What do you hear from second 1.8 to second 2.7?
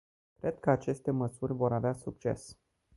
succes.